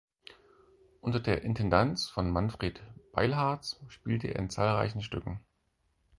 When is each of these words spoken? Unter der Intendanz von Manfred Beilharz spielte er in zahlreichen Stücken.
Unter 1.01 1.19
der 1.19 1.43
Intendanz 1.43 2.09
von 2.09 2.31
Manfred 2.31 2.81
Beilharz 3.11 3.79
spielte 3.89 4.29
er 4.29 4.37
in 4.39 4.49
zahlreichen 4.49 5.03
Stücken. 5.03 5.41